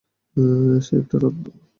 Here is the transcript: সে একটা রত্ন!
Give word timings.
সে 0.85 0.93
একটা 1.01 1.15
রত্ন! 1.17 1.43